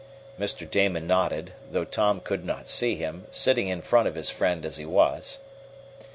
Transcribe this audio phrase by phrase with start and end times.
[0.39, 0.67] Mr.
[0.67, 4.77] Damon nodded, though Tom could not see him, sitting in front of his friend as
[4.77, 5.37] he was.